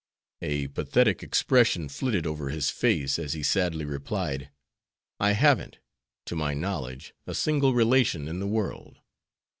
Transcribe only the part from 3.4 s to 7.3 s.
sadly replied, "I haven't, to my knowledge,